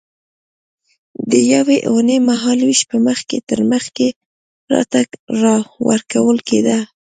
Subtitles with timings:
[1.31, 4.07] د یوې اوونۍ مهال وېش به مخکې تر مخکې
[4.73, 4.99] راته
[5.87, 6.77] ورکول کېده.